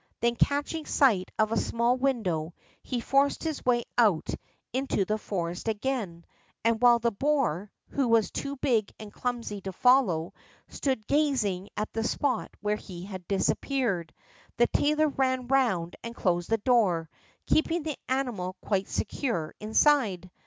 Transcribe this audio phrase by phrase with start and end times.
[0.19, 4.31] Then, catching sight of a small window, he forced his way out
[4.73, 6.25] into the forest again,
[6.65, 10.33] and while the boar, who was too big and clumsy to follow,
[10.69, 14.11] stood gazing at the spot where he had disappeared,
[14.57, 17.07] the tailor ran round and closed the door,
[17.45, 20.31] keeping the animal quite secure inside.